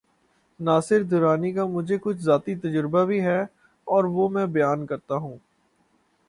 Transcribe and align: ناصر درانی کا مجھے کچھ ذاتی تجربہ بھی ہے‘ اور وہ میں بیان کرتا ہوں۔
ناصر 0.59 1.03
درانی 1.03 1.51
کا 1.51 1.65
مجھے 1.65 1.97
کچھ 2.01 2.17
ذاتی 2.17 2.55
تجربہ 2.55 3.05
بھی 3.05 3.21
ہے‘ 3.21 3.41
اور 3.87 4.03
وہ 4.03 4.29
میں 4.29 4.45
بیان 4.45 4.85
کرتا 4.85 5.15
ہوں۔ 5.15 5.37